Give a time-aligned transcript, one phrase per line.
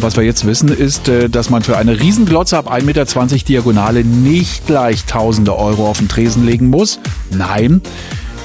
[0.00, 3.04] Was wir jetzt wissen, ist, äh, dass man für eine Riesenglotze ab 1,20 Meter
[3.44, 7.00] Diagonale nicht gleich tausende Euro auf den Tresen legen muss.
[7.30, 7.82] Nein,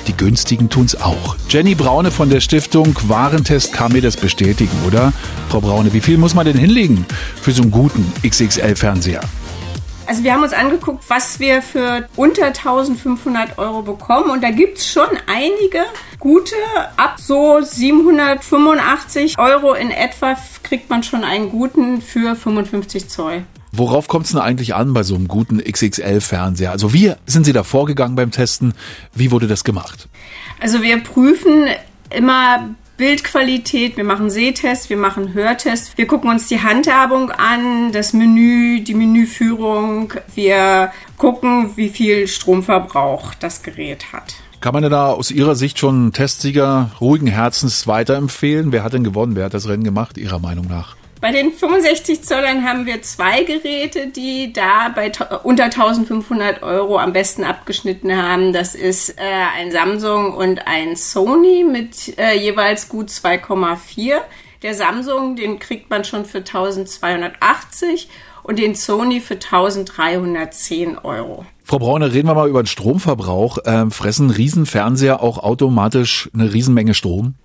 [0.08, 1.36] die günstigen tun's auch.
[1.50, 5.14] Jenny Braune von der Stiftung Warentest kann mir das bestätigen, oder?
[5.50, 7.06] Frau Braune, wie viel muss man denn hinlegen
[7.40, 9.22] für so einen guten XXL-Fernseher?
[10.06, 14.80] Also wir haben uns angeguckt, was wir für unter 1500 Euro bekommen und da gibt
[14.80, 15.86] es schon einige
[16.24, 16.56] gute.
[16.96, 23.44] Ab so 785 Euro in etwa kriegt man schon einen guten für 55 Zoll.
[23.74, 26.72] Worauf kommt es denn eigentlich an bei so einem guten XXL-Fernseher?
[26.72, 28.74] Also wie sind Sie da vorgegangen beim Testen?
[29.14, 30.08] Wie wurde das gemacht?
[30.62, 31.68] Also wir prüfen
[32.10, 38.14] immer Bildqualität, wir machen Sehtests, wir machen Hörtests, wir gucken uns die Handhabung an, das
[38.14, 38.94] Menü, die
[39.34, 44.36] Menüführung, wir gucken, wie viel Stromverbrauch das Gerät hat.
[44.62, 48.72] Kann man da aus Ihrer Sicht schon einen Testsieger ruhigen Herzens weiterempfehlen?
[48.72, 49.36] Wer hat denn gewonnen?
[49.36, 50.96] Wer hat das Rennen gemacht, Ihrer Meinung nach?
[51.20, 55.12] Bei den 65 Zollern haben wir zwei Geräte, die da bei
[55.44, 58.52] unter 1500 Euro am besten abgeschnitten haben.
[58.52, 59.22] Das ist äh,
[59.58, 64.18] ein Samsung und ein Sony mit äh, jeweils gut 2,4.
[64.64, 68.10] Der Samsung, den kriegt man schon für 1280
[68.44, 71.46] und den Sony für 1310 Euro.
[71.64, 73.60] Frau Braune, reden wir mal über den Stromverbrauch.
[73.66, 77.36] Ähm, fressen Riesenfernseher auch automatisch eine Riesenmenge Strom?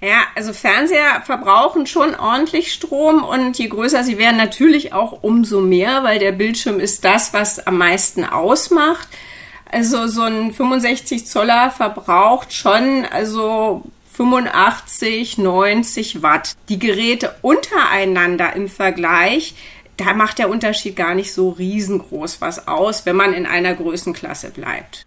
[0.00, 5.60] Ja, also Fernseher verbrauchen schon ordentlich Strom und je größer sie werden, natürlich auch umso
[5.60, 9.08] mehr, weil der Bildschirm ist das, was am meisten ausmacht.
[9.70, 13.82] Also so ein 65 Zoller verbraucht schon also
[14.16, 16.54] 85, 90 Watt.
[16.68, 19.54] Die Geräte untereinander im Vergleich,
[19.96, 24.50] da macht der Unterschied gar nicht so riesengroß was aus, wenn man in einer Größenklasse
[24.50, 25.06] bleibt.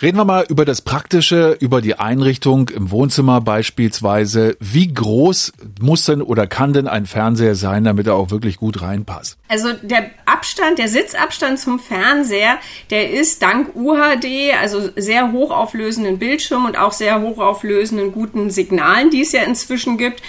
[0.00, 4.56] Reden wir mal über das Praktische, über die Einrichtung im Wohnzimmer beispielsweise.
[4.58, 8.82] Wie groß muss denn oder kann denn ein Fernseher sein, damit er auch wirklich gut
[8.82, 9.38] reinpasst?
[9.48, 12.58] Also der Abstand, der Sitzabstand zum Fernseher,
[12.90, 19.22] der ist dank UHD, also sehr hochauflösenden Bildschirm und auch sehr hochauflösenden guten Signalen, die
[19.22, 20.22] es ja inzwischen gibt,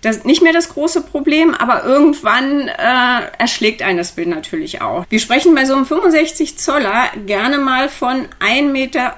[0.00, 5.04] das nicht mehr das große Problem, aber irgendwann äh, erschlägt einen das Bild natürlich auch.
[5.10, 9.14] Wir sprechen bei so einem 65 Zoller gerne mal von 1,45 Meter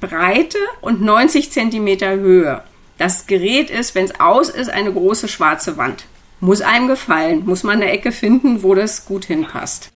[0.00, 2.62] Breite und 90 Zentimeter Höhe.
[2.98, 6.04] Das Gerät ist, wenn es aus ist, eine große schwarze Wand.
[6.40, 9.90] Muss einem gefallen, muss man eine Ecke finden, wo das gut hinpasst.